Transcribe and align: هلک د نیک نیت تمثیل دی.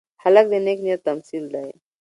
هلک 0.23 0.45
د 0.51 0.55
نیک 0.65 0.79
نیت 0.85 1.01
تمثیل 1.07 1.45
دی. 1.53 1.69